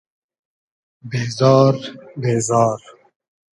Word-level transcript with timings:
بېزار 1.09 1.75
بېزار 2.21 2.79